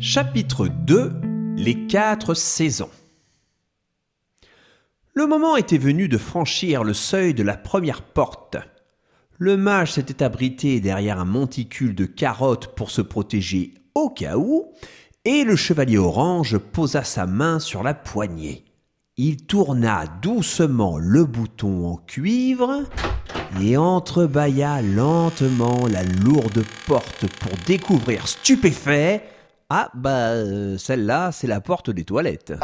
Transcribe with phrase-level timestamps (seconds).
[0.00, 1.12] Chapitre 2
[1.56, 2.90] Les quatre saisons
[5.12, 8.58] Le moment était venu de franchir le seuil de la première porte.
[9.38, 14.72] Le mage s'était abrité derrière un monticule de carottes pour se protéger au cas où,
[15.24, 18.66] et le chevalier orange posa sa main sur la poignée.
[19.16, 22.84] Il tourna doucement le bouton en cuivre
[23.60, 29.24] et entrebâilla lentement la lourde porte pour découvrir stupéfait
[29.70, 32.54] ah bah euh, celle-là c'est la porte des toilettes.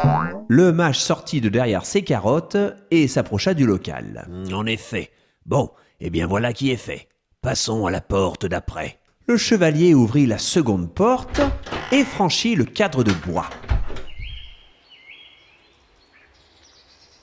[0.47, 2.57] Le mage sortit de derrière ses carottes
[2.89, 4.27] et s'approcha du local.
[4.51, 5.11] En effet.
[5.45, 7.07] Bon, eh bien voilà qui est fait.
[7.41, 8.99] Passons à la porte d'après.
[9.27, 11.41] Le chevalier ouvrit la seconde porte
[11.91, 13.49] et franchit le cadre de bois.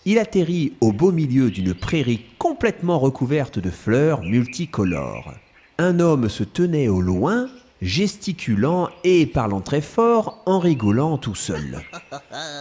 [0.05, 5.33] Il atterrit au beau milieu d'une prairie complètement recouverte de fleurs multicolores.
[5.79, 7.49] Un homme se tenait au loin,
[7.83, 11.83] gesticulant et parlant très fort en rigolant tout seul.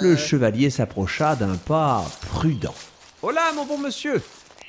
[0.02, 2.74] Le chevalier s'approcha d'un pas prudent.
[3.22, 4.22] Hola, mon bon monsieur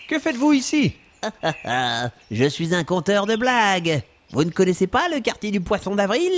[0.09, 0.95] Que faites-vous ici?
[2.31, 4.03] Je suis un conteur de blagues.
[4.31, 6.33] Vous ne connaissez pas le quartier du poisson d'avril?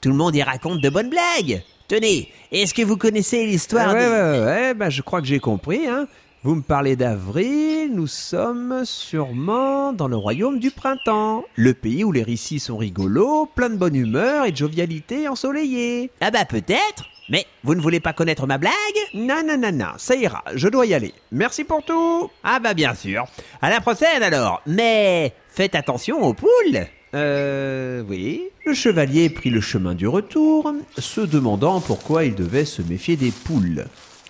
[0.00, 1.62] Tout le monde y raconte de bonnes blagues.
[1.88, 4.10] Tenez, est-ce que vous connaissez l'histoire Ouais, des...
[4.10, 5.86] ouais, ouais, bah, je crois que j'ai compris.
[5.86, 6.06] Hein.
[6.46, 11.42] Vous me parlez d'avril, nous sommes sûrement dans le royaume du printemps.
[11.56, 16.12] Le pays où les récits sont rigolos, plein de bonne humeur et de jovialité ensoleillée.
[16.20, 17.04] Ah bah peut-être.
[17.30, 18.72] Mais vous ne voulez pas connaître ma blague?
[19.12, 21.14] Non, non, non, non, ça ira, je dois y aller.
[21.32, 22.30] Merci pour tout.
[22.44, 23.24] Ah bah bien sûr.
[23.60, 24.62] À la prochaine alors.
[24.68, 26.86] Mais faites attention aux poules.
[27.16, 28.44] Euh, oui.
[28.64, 33.32] Le chevalier prit le chemin du retour, se demandant pourquoi il devait se méfier des
[33.32, 33.86] poules.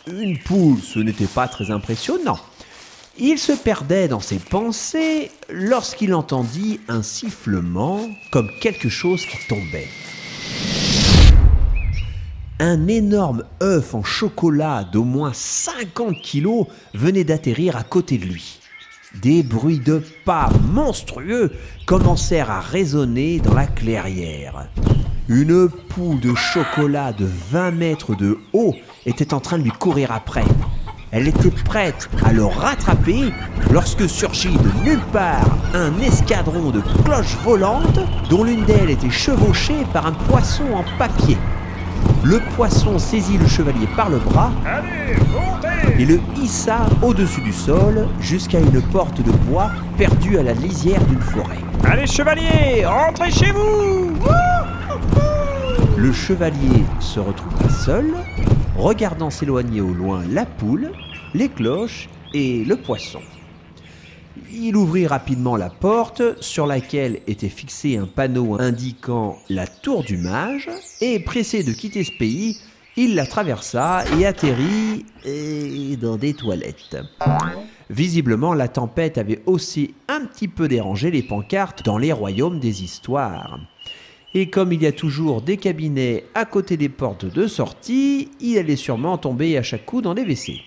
[0.08, 2.38] Une poule, ce n'était pas très impressionnant.
[3.18, 9.88] Il se perdait dans ses pensées lorsqu'il entendit un sifflement comme quelque chose qui tombait.
[12.60, 18.60] Un énorme œuf en chocolat d'au moins 50 kilos venait d'atterrir à côté de lui.
[19.20, 21.50] Des bruits de pas monstrueux
[21.84, 24.69] commencèrent à résonner dans la clairière.
[25.28, 28.76] Une poule de chocolat de 20 mètres de haut
[29.06, 30.44] était en train de lui courir après.
[31.12, 33.33] Elle était prête à le rattraper
[33.71, 39.87] lorsque surgit de nulle part un escadron de cloches volantes dont l'une d'elles était chevauchée
[39.93, 41.39] par un poisson en papier.
[42.25, 44.50] Le poisson saisit le chevalier par le bras
[45.99, 51.05] et le hissa au-dessus du sol jusqu'à une porte de bois perdue à la lisière
[51.05, 51.59] d'une forêt.
[51.84, 54.12] Allez chevalier, rentrez chez vous
[55.97, 58.12] Le chevalier se retrouva seul,
[58.76, 60.92] regardant s'éloigner au loin la poule,
[61.34, 63.20] les cloches et le poisson.
[64.53, 70.16] Il ouvrit rapidement la porte sur laquelle était fixé un panneau indiquant la tour du
[70.16, 70.69] mage
[71.00, 72.59] et pressé de quitter ce pays,
[72.97, 75.04] il la traversa et atterrit
[76.00, 76.97] dans des toilettes.
[77.91, 82.82] Visiblement, la tempête avait aussi un petit peu dérangé les pancartes dans les royaumes des
[82.82, 83.58] histoires.
[84.38, 88.58] Et comme il y a toujours des cabinets à côté des portes de sortie, il
[88.58, 90.60] allait sûrement tomber à chaque coup dans des WC.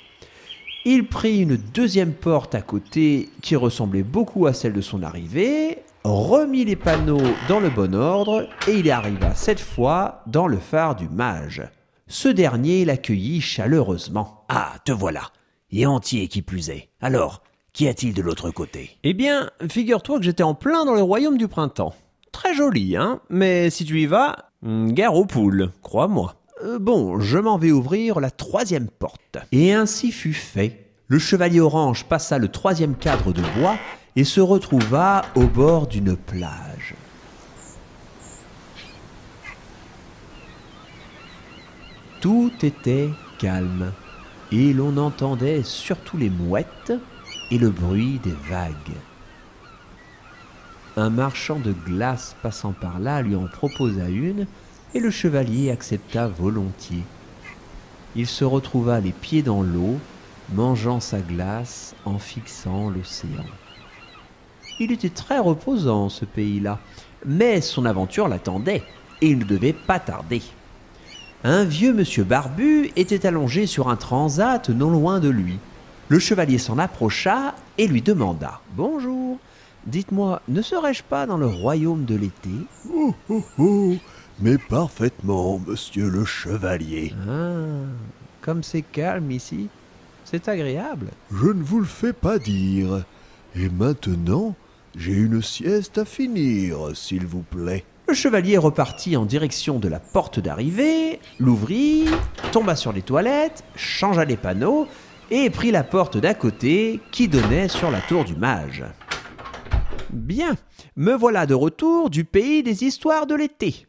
[0.85, 5.83] Il prit une deuxième porte à côté qui ressemblait beaucoup à celle de son arrivée,
[6.03, 10.95] remit les panneaux dans le bon ordre et il arriva cette fois dans le phare
[10.95, 11.61] du mage.
[12.07, 14.45] Ce dernier l'accueillit chaleureusement.
[14.49, 15.29] Ah, te voilà.
[15.71, 16.89] Et entier qui plus est.
[17.01, 17.43] Alors,
[17.73, 18.97] qu'y a-t-il de l'autre côté?
[19.03, 21.93] Eh bien, figure-toi que j'étais en plein dans le royaume du printemps.
[22.39, 26.35] Très joli, hein Mais si tu y vas, hmm, guerre aux poules, crois-moi.
[26.63, 29.37] Euh, bon, je m'en vais ouvrir la troisième porte.
[29.51, 30.89] Et ainsi fut fait.
[31.09, 33.75] Le chevalier orange passa le troisième cadre de bois
[34.15, 36.95] et se retrouva au bord d'une plage.
[42.21, 43.91] Tout était calme
[44.53, 46.93] et l'on entendait surtout les mouettes
[47.51, 48.95] et le bruit des vagues.
[50.99, 54.45] Un marchand de glace passant par là lui en proposa une
[54.93, 57.05] et le chevalier accepta volontiers.
[58.17, 59.97] Il se retrouva les pieds dans l'eau,
[60.53, 63.45] mangeant sa glace en fixant l'océan.
[64.81, 66.79] Il était très reposant ce pays-là,
[67.25, 68.83] mais son aventure l'attendait
[69.21, 70.41] et il ne devait pas tarder.
[71.45, 75.59] Un vieux monsieur barbu était allongé sur un transat non loin de lui.
[76.09, 79.39] Le chevalier s'en approcha et lui demanda Bonjour,
[79.85, 82.49] dites-moi, ne serais-je pas dans le royaume de l'été?
[82.93, 83.93] Oh, oh, oh
[84.39, 87.13] Mais parfaitement, monsieur le chevalier.
[87.27, 87.85] Ah,
[88.41, 89.69] comme c'est calme ici,
[90.25, 91.09] c'est agréable.
[91.31, 93.03] Je ne vous le fais pas dire.
[93.55, 94.55] Et maintenant,
[94.95, 97.83] j'ai une sieste à finir, s'il vous plaît.
[98.07, 102.05] Le chevalier repartit en direction de la porte d'arrivée, l'ouvrit,
[102.51, 104.87] tomba sur les toilettes, changea les panneaux
[105.29, 108.83] et prit la porte d'à côté qui donnait sur la tour du mage.
[110.11, 110.55] Bien,
[110.95, 113.87] me voilà de retour du pays des histoires de l'été.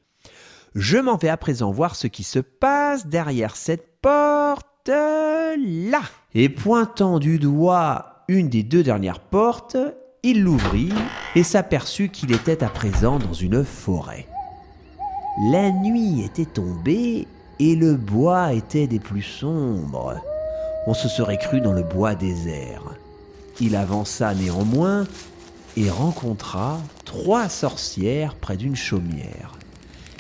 [0.74, 6.02] Je m'en vais à présent voir ce qui se passe derrière cette porte là.
[6.34, 9.76] Et pointant du doigt une des deux dernières portes,
[10.22, 10.92] il l'ouvrit
[11.34, 14.26] et s'aperçut qu'il était à présent dans une forêt.
[15.50, 17.26] La nuit était tombée
[17.58, 20.16] et le bois était des plus sombres.
[20.86, 22.82] On se serait cru dans le bois désert.
[23.60, 25.06] Il avança néanmoins
[25.76, 29.52] et rencontra trois sorcières près d'une chaumière.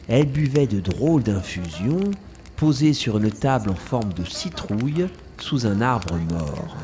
[0.08, 2.10] Elles buvaient de drôles d'infusions
[2.56, 5.06] posées sur une table en forme de citrouille
[5.38, 6.76] sous un arbre mort.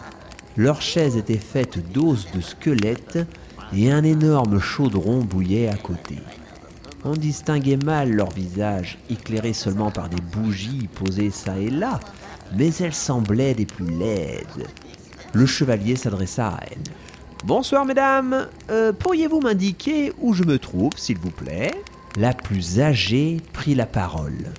[0.56, 3.18] Leurs chaises étaient faites d'os de squelettes
[3.74, 6.16] et un énorme chaudron bouillait à côté.
[7.04, 12.00] On distinguait mal leurs visages, éclairés seulement par des bougies posées çà et là,
[12.56, 14.66] mais elles semblaient des plus laides.
[15.32, 16.92] Le chevalier s'adressa à elles.
[17.44, 21.72] Bonsoir mesdames, Euh, pourriez-vous m'indiquer où je me trouve, s'il vous plaît?
[22.18, 24.52] La plus âgée prit la parole.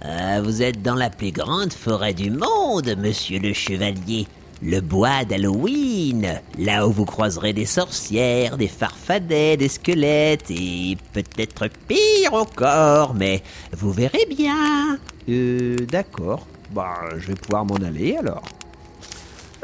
[0.00, 4.26] Ah, vous êtes dans la plus grande forêt du monde, monsieur le chevalier.
[4.62, 11.68] Le bois d'Halloween, là où vous croiserez des sorcières, des farfadets, des squelettes et peut-être
[11.88, 14.98] pire encore, mais vous verrez bien.
[15.28, 16.46] Euh, d'accord.
[16.70, 18.44] Bah, je vais pouvoir m'en aller alors.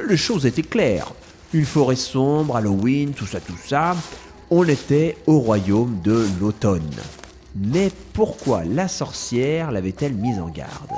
[0.07, 1.13] Les choses étaient claires.
[1.53, 3.97] Une forêt sombre, Halloween, tout ça, tout ça.
[4.51, 6.95] On était au royaume de l'automne.
[7.57, 10.93] Mais pourquoi la sorcière l'avait-elle mise en garde?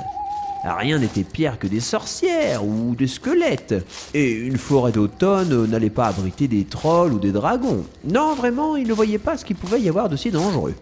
[0.64, 3.74] Rien n'était pire que des sorcières ou des squelettes.
[4.12, 7.84] Et une forêt d'automne n'allait pas abriter des trolls ou des dragons.
[8.04, 10.74] Non, vraiment, il ne voyait pas ce qu'il pouvait y avoir de si dangereux.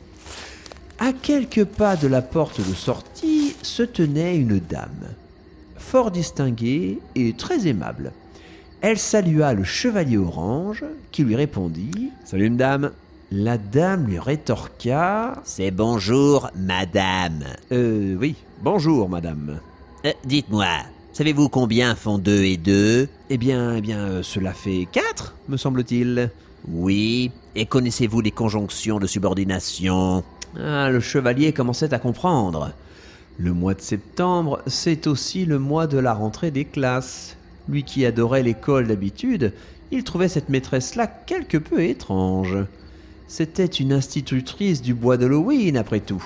[0.98, 5.14] À quelques pas de la porte de sortie se tenait une dame,
[5.78, 8.12] fort distinguée et très aimable.
[8.82, 12.92] Elle salua le chevalier orange, qui lui répondit Salut, dame.
[13.30, 17.44] La dame lui rétorqua C'est bonjour, madame.
[17.72, 19.60] Euh, oui, bonjour, madame.
[20.06, 20.66] Euh, Dites-moi,
[21.12, 23.08] savez-vous combien font deux et deux?
[23.28, 26.30] Eh bien, eh bien, euh, cela fait quatre, me semble-t-il.
[26.66, 27.32] Oui.
[27.54, 30.24] Et connaissez-vous les conjonctions de subordination?
[30.58, 32.72] Ah, le chevalier commençait à comprendre.
[33.36, 37.36] Le mois de septembre, c'est aussi le mois de la rentrée des classes.
[37.70, 39.52] Lui qui adorait l'école d'habitude,
[39.92, 42.56] il trouvait cette maîtresse-là quelque peu étrange.
[43.28, 46.22] C'était une institutrice du bois d'Halloween, après tout.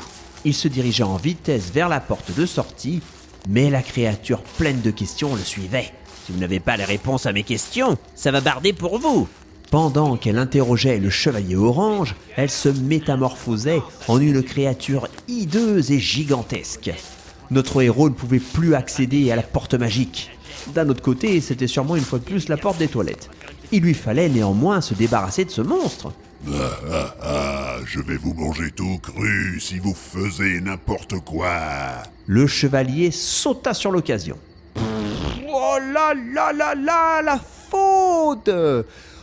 [0.47, 3.03] Il se dirigeait en vitesse vers la porte de sortie,
[3.47, 5.93] mais la créature pleine de questions le suivait.
[6.25, 9.29] Si vous n'avez pas les réponses à mes questions, ça va barder pour vous.
[9.71, 16.91] Pendant qu'elle interrogeait le chevalier orange, elle se métamorphosait en une créature hideuse et gigantesque.
[17.51, 20.31] Notre héros ne pouvait plus accéder à la porte magique.
[20.73, 23.29] D'un autre côté, c'était sûrement une fois de plus la porte des toilettes.
[23.73, 26.13] Il lui fallait néanmoins se débarrasser de ce monstre.
[26.47, 26.53] Ah,
[26.93, 32.03] ah, ah, je vais vous manger tout cru si vous faisiez n'importe quoi.
[32.27, 34.37] Le chevalier sauta sur l'occasion.
[35.49, 38.51] Oh là là là là, la faute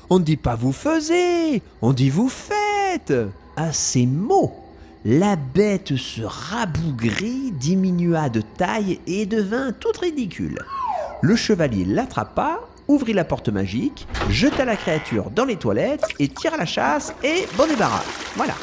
[0.09, 3.13] On ne dit pas vous faisiez, on dit vous faites
[3.55, 4.55] À ces mots,
[5.05, 10.59] la bête se rabougrit, diminua de taille et devint toute ridicule.
[11.23, 16.57] Le chevalier l'attrapa, ouvrit la porte magique, jeta la créature dans les toilettes et tira
[16.57, 18.03] la chasse et bon débarras.
[18.35, 18.55] Voilà.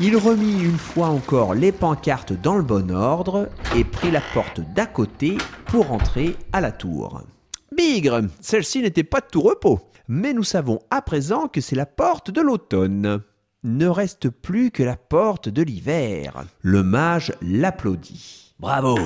[0.00, 4.60] Il remit une fois encore les pancartes dans le bon ordre et prit la porte
[4.74, 7.22] d'à côté pour entrer à la tour.
[7.70, 11.86] Bigre, celle-ci n'était pas de tout repos, mais nous savons à présent que c'est la
[11.86, 13.22] porte de l'automne.
[13.62, 16.44] Ne reste plus que la porte de l'hiver.
[16.62, 18.54] Le mage l'applaudit.
[18.58, 18.98] Bravo.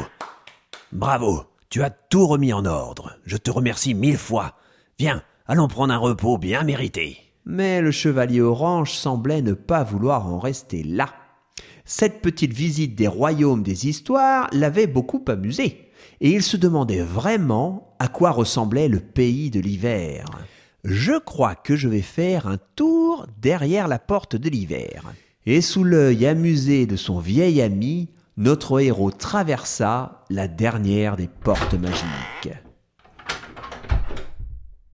[0.92, 1.44] Bravo.
[1.70, 3.18] Tu as tout remis en ordre.
[3.26, 4.54] Je te remercie mille fois.
[4.98, 7.18] Viens, allons prendre un repos bien mérité.
[7.44, 11.10] Mais le chevalier orange semblait ne pas vouloir en rester là.
[11.84, 17.94] Cette petite visite des royaumes des histoires l'avait beaucoup amusé, et il se demandait vraiment
[17.98, 20.24] à quoi ressemblait le pays de l'hiver.
[20.84, 25.02] Je crois que je vais faire un tour derrière la porte de l'hiver.
[25.44, 28.08] Et sous l'œil amusé de son vieil ami,
[28.38, 32.56] notre héros traversa la dernière des portes magiques.